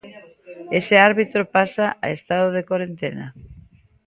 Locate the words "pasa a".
1.55-2.07